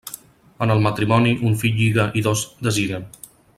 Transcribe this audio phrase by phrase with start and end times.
[0.65, 3.09] En el matrimoni, un fill lliga i dos deslliguen.